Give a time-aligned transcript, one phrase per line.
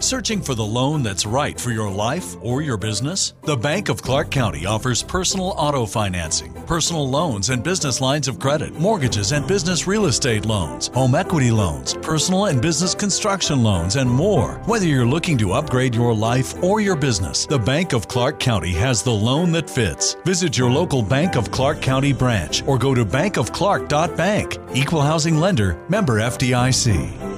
[0.00, 3.34] Searching for the loan that's right for your life or your business?
[3.42, 8.38] The Bank of Clark County offers personal auto financing, personal loans and business lines of
[8.38, 13.96] credit, mortgages and business real estate loans, home equity loans, personal and business construction loans,
[13.96, 14.54] and more.
[14.66, 18.72] Whether you're looking to upgrade your life or your business, the Bank of Clark County
[18.74, 20.14] has the loan that fits.
[20.24, 24.58] Visit your local Bank of Clark County branch or go to bankofclark.bank.
[24.74, 27.37] Equal housing lender, member FDIC.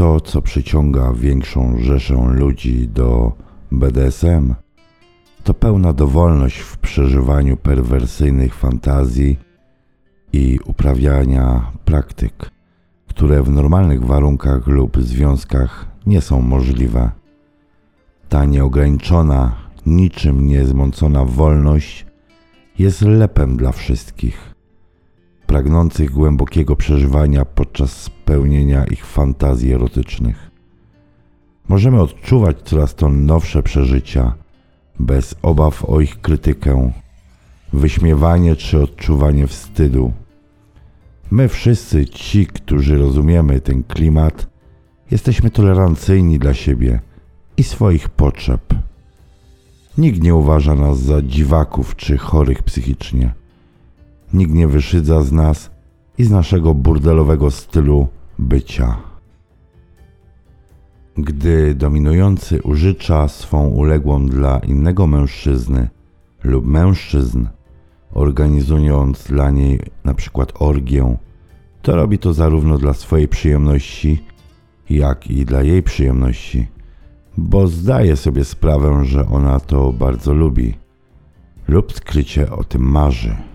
[0.00, 3.32] To, co przyciąga większą rzeszę ludzi do
[3.72, 4.54] BDSM,
[5.44, 9.38] to pełna dowolność w przeżywaniu perwersyjnych fantazji
[10.32, 12.50] i uprawiania praktyk,
[13.08, 17.10] które w normalnych warunkach lub związkach nie są możliwe.
[18.28, 22.06] Ta nieograniczona, niczym niezmącona wolność
[22.78, 24.54] jest lepem dla wszystkich
[25.50, 30.50] pragnących głębokiego przeżywania podczas spełnienia ich fantazji erotycznych.
[31.68, 34.34] Możemy odczuwać coraz to nowsze przeżycia,
[34.98, 36.92] bez obaw o ich krytykę,
[37.72, 40.12] wyśmiewanie czy odczuwanie wstydu.
[41.30, 44.46] My wszyscy ci, którzy rozumiemy ten klimat,
[45.10, 47.00] jesteśmy tolerancyjni dla siebie
[47.56, 48.74] i swoich potrzeb.
[49.98, 53.40] Nikt nie uważa nas za dziwaków czy chorych psychicznie.
[54.34, 55.70] Nikt nie wyszydza z nas
[56.18, 58.96] i z naszego burdelowego stylu bycia.
[61.16, 65.88] Gdy dominujący użycza swą uległą dla innego mężczyzny
[66.44, 67.46] lub mężczyzn,
[68.12, 69.80] organizując dla niej
[70.16, 71.16] przykład orgię,
[71.82, 74.24] to robi to zarówno dla swojej przyjemności,
[74.90, 76.68] jak i dla jej przyjemności,
[77.36, 80.74] bo zdaje sobie sprawę, że ona to bardzo lubi
[81.68, 83.49] lub skrycie o tym marzy.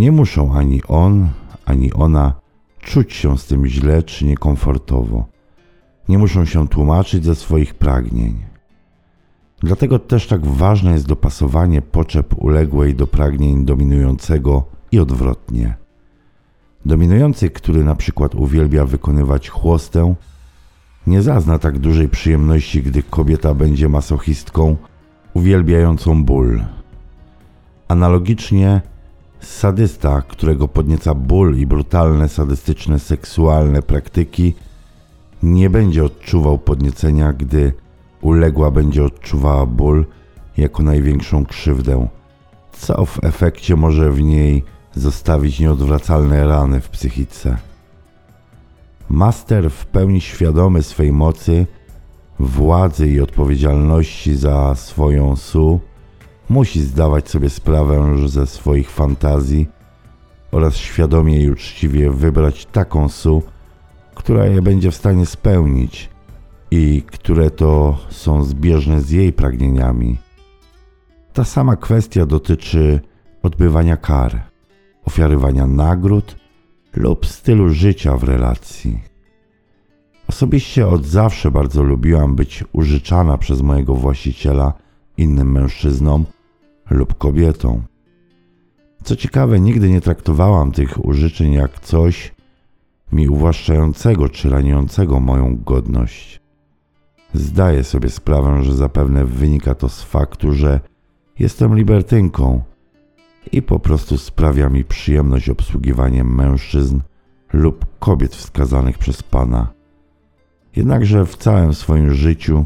[0.00, 1.28] Nie muszą ani on,
[1.64, 2.34] ani ona
[2.80, 5.26] czuć się z tym źle czy niekomfortowo.
[6.08, 8.38] Nie muszą się tłumaczyć ze swoich pragnień.
[9.62, 15.74] Dlatego też tak ważne jest dopasowanie potrzeb uległej do pragnień dominującego i odwrotnie.
[16.86, 20.14] Dominujący, który na przykład uwielbia wykonywać chłostę,
[21.06, 24.76] nie zazna tak dużej przyjemności, gdy kobieta będzie masochistką
[25.34, 26.64] uwielbiającą ból.
[27.88, 28.80] Analogicznie
[29.40, 34.54] Sadysta, którego podnieca ból i brutalne, sadystyczne, seksualne praktyki,
[35.42, 37.72] nie będzie odczuwał podniecenia, gdy
[38.20, 40.06] uległa będzie odczuwała ból
[40.56, 42.08] jako największą krzywdę,
[42.72, 44.64] co w efekcie może w niej
[44.94, 47.56] zostawić nieodwracalne rany w psychice.
[49.08, 51.66] Master w pełni świadomy swej mocy,
[52.38, 55.80] władzy i odpowiedzialności za swoją su
[56.50, 59.68] musi zdawać sobie sprawę ze swoich fantazji
[60.52, 63.42] oraz świadomie i uczciwie wybrać taką su,
[64.14, 66.10] która je będzie w stanie spełnić
[66.70, 70.18] i które to są zbieżne z jej pragnieniami.
[71.32, 73.00] Ta sama kwestia dotyczy
[73.42, 74.42] odbywania kar,
[75.04, 76.36] ofiarywania nagród
[76.96, 79.00] lub stylu życia w relacji.
[80.28, 84.72] Osobiście od zawsze bardzo lubiłam być użyczana przez mojego właściciela
[85.16, 86.24] innym mężczyznom
[86.90, 87.82] lub kobietą.
[89.02, 92.34] Co ciekawe, nigdy nie traktowałam tych użyczeń jak coś
[93.12, 96.40] mi uwłaszczającego czy raniącego moją godność.
[97.34, 100.80] Zdaję sobie sprawę, że zapewne wynika to z faktu, że
[101.38, 102.62] jestem libertynką
[103.52, 107.00] i po prostu sprawia mi przyjemność obsługiwanie mężczyzn
[107.52, 109.72] lub kobiet wskazanych przez Pana.
[110.76, 112.64] Jednakże w całym swoim życiu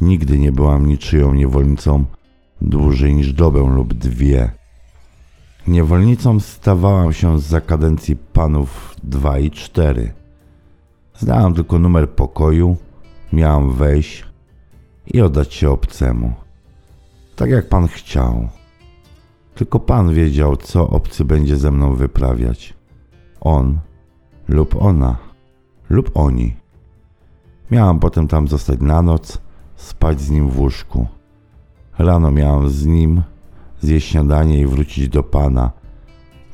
[0.00, 2.04] nigdy nie byłam niczyją niewolnicą
[2.62, 4.50] dłużej niż dobę lub dwie.
[5.66, 10.12] Niewolnicą stawałam się za kadencji panów dwa i cztery.
[11.18, 12.76] Znałam tylko numer pokoju,
[13.32, 14.24] miałam wejść
[15.06, 16.32] i oddać się obcemu.
[17.36, 18.48] Tak jak pan chciał.
[19.54, 22.74] Tylko pan wiedział, co obcy będzie ze mną wyprawiać.
[23.40, 23.78] On
[24.48, 25.16] lub ona
[25.90, 26.56] lub oni.
[27.70, 29.38] Miałam potem tam zostać na noc,
[29.76, 31.06] spać z nim w łóżku.
[32.04, 33.22] Rano miałam z nim
[33.80, 35.70] zjeść śniadanie i wrócić do pana,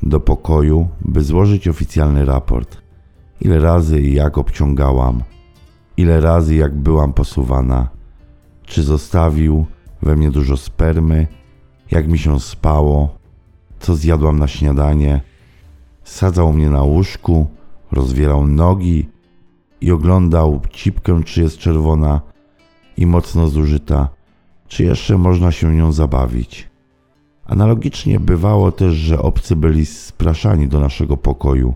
[0.03, 2.77] do pokoju, by złożyć oficjalny raport.
[3.41, 5.23] Ile razy i jak obciągałam,
[5.97, 7.89] ile razy jak byłam posuwana,
[8.63, 9.65] czy zostawił
[10.01, 11.27] we mnie dużo spermy,
[11.91, 13.17] jak mi się spało,
[13.79, 15.21] co zjadłam na śniadanie.
[16.03, 17.47] Sadzał mnie na łóżku,
[17.91, 19.09] rozwierał nogi
[19.81, 22.21] i oglądał cipkę, czy jest czerwona
[22.97, 24.18] i mocno zużyta,
[24.69, 26.69] czy jeszcze można się nią zabawić.
[27.45, 31.75] Analogicznie bywało też, że obcy byli spraszani do naszego pokoju,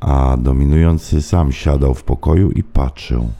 [0.00, 3.30] a dominujący sam siadał w pokoju i patrzył.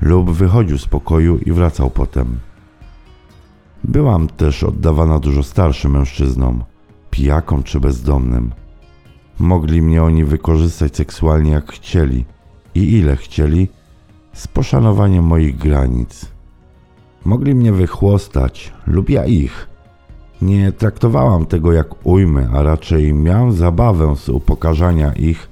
[0.00, 2.38] Lub wychodził z pokoju i wracał potem.
[3.84, 6.64] Byłam też oddawana dużo starszym mężczyznom,
[7.10, 8.52] pijakom czy bezdomnym.
[9.38, 12.24] Mogli mnie oni wykorzystać seksualnie jak chcieli
[12.74, 13.68] i ile chcieli,
[14.32, 16.37] z poszanowaniem moich granic.
[17.24, 19.68] Mogli mnie wychłostać lub ja ich.
[20.42, 25.48] Nie traktowałam tego jak ujmy, a raczej miałam zabawę z upokarzania ich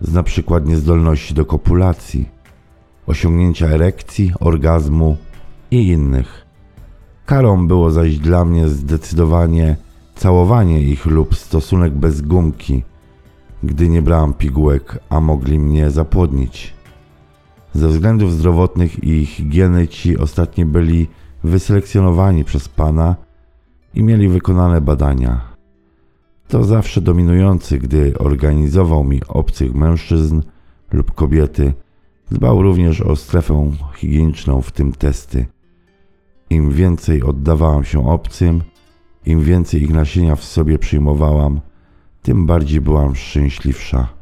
[0.00, 2.28] z na przykład niezdolności do kopulacji,
[3.06, 5.16] osiągnięcia erekcji, orgazmu
[5.70, 6.46] i innych.
[7.26, 9.76] Karą było zaś dla mnie zdecydowanie
[10.14, 12.82] całowanie ich lub stosunek bez gumki,
[13.62, 16.74] gdy nie brałam pigułek, a mogli mnie zapłodnić.
[17.74, 21.06] Ze względów zdrowotnych i higieny ci ostatni byli
[21.44, 23.16] wyselekcjonowani przez pana
[23.94, 25.40] i mieli wykonane badania.
[26.48, 30.42] To zawsze dominujący, gdy organizował mi obcych mężczyzn
[30.92, 31.72] lub kobiety,
[32.30, 35.46] dbał również o strefę higieniczną, w tym testy.
[36.50, 38.62] Im więcej oddawałam się obcym,
[39.26, 41.60] im więcej ich nasienia w sobie przyjmowałam,
[42.22, 44.21] tym bardziej byłam szczęśliwsza.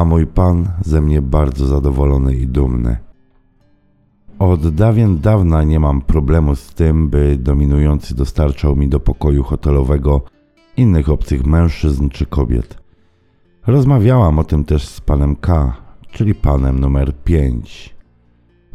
[0.00, 2.96] A mój pan ze mnie bardzo zadowolony i dumny.
[4.38, 10.22] Od dawien dawna nie mam problemu z tym, by dominujący dostarczał mi do pokoju hotelowego
[10.76, 12.78] innych obcych mężczyzn czy kobiet.
[13.66, 15.76] Rozmawiałam o tym też z panem K,
[16.10, 17.94] czyli panem numer 5.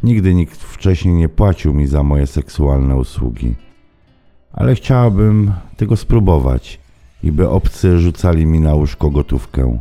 [0.02, 3.54] Nigdy nikt wcześniej nie płacił mi za moje seksualne usługi,
[4.52, 6.80] ale chciałabym tego spróbować
[7.22, 9.78] i by obcy rzucali mi na łóżko gotówkę.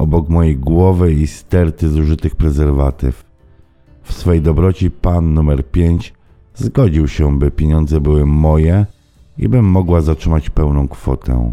[0.00, 3.24] Obok mojej głowy i sterty zużytych prezerwatyw.
[4.02, 6.14] W swej dobroci pan numer 5
[6.54, 8.86] zgodził się, by pieniądze były moje
[9.38, 11.52] i bym mogła zatrzymać pełną kwotę.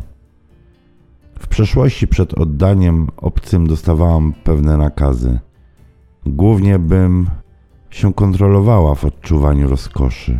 [1.39, 5.39] W przeszłości przed oddaniem obcym dostawałam pewne nakazy.
[6.25, 7.27] Głównie bym
[7.89, 10.39] się kontrolowała w odczuwaniu rozkoszy.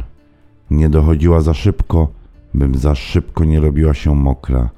[0.71, 2.07] Nie dochodziła za szybko,
[2.53, 4.69] bym za szybko nie robiła się mokra.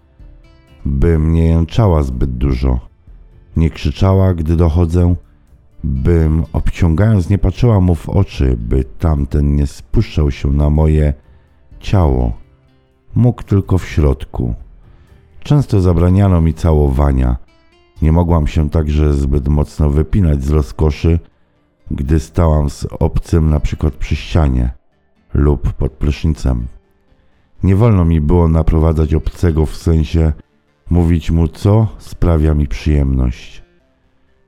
[0.86, 2.89] Bym nie jęczała zbyt dużo.
[3.60, 5.16] Nie krzyczała, gdy dochodzę,
[5.84, 11.14] bym obciągając nie patrzyła mu w oczy, by tamten nie spuszczał się na moje
[11.80, 12.34] ciało.
[13.16, 14.54] Mógł tylko w środku.
[15.44, 17.38] Często zabraniano mi całowania.
[18.02, 21.20] Nie mogłam się także zbyt mocno wypinać z rozkoszy,
[21.92, 24.72] gdy stałam z obcym na przykład przy ścianie
[25.34, 26.68] lub pod prysznicem.
[27.64, 30.34] Nie wolno mi było naprowadzać obcego w sensie
[30.90, 33.64] mówić mu, co sprawia mi przyjemność.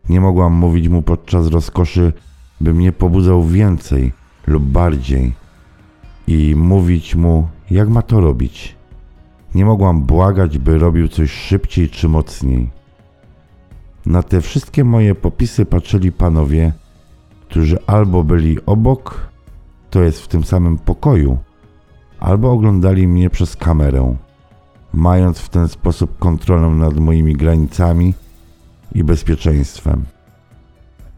[0.09, 2.13] Nie mogłam mówić mu podczas rozkoszy,
[2.61, 4.11] by mnie pobudzał więcej
[4.47, 5.33] lub bardziej
[6.27, 8.75] i mówić mu, jak ma to robić.
[9.55, 12.69] Nie mogłam błagać, by robił coś szybciej czy mocniej.
[14.05, 16.73] Na te wszystkie moje popisy patrzyli panowie,
[17.49, 19.29] którzy albo byli obok,
[19.89, 21.37] to jest w tym samym pokoju,
[22.19, 24.15] albo oglądali mnie przez kamerę,
[24.93, 28.13] mając w ten sposób kontrolę nad moimi granicami
[28.95, 30.03] i bezpieczeństwem.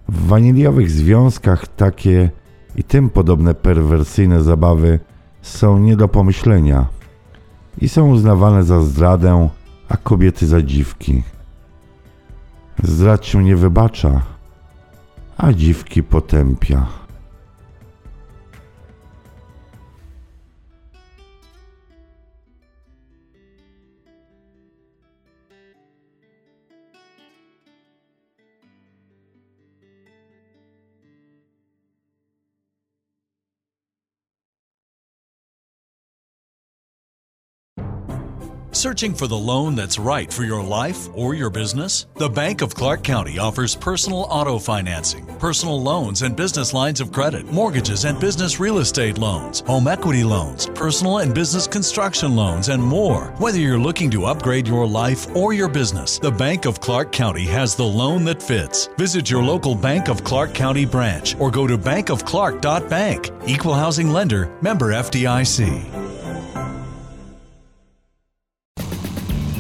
[0.10, 2.32] W waniliowych związkach takie
[2.76, 5.00] i tym podobne perwersyjne zabawy
[5.42, 6.86] są nie do pomyślenia
[7.82, 9.50] i są uznawane za zdradę,
[9.90, 11.24] a kobiety za dziwki.
[12.84, 14.22] Zdrad się nie wybacza,
[15.38, 17.03] a dziwki potępia.
[38.84, 42.06] Searching for the loan that's right for your life or your business?
[42.16, 47.14] The Bank of Clark County offers personal auto financing, personal loans and business lines of
[47.14, 52.68] credit, mortgages and business real estate loans, home equity loans, personal and business construction loans,
[52.68, 53.28] and more.
[53.38, 57.46] Whether you're looking to upgrade your life or your business, the Bank of Clark County
[57.46, 58.88] has the loan that fits.
[58.98, 63.32] Visit your local Bank of Clark County branch or go to bankofclark.bank.
[63.48, 65.93] Equal housing lender, member FDIC.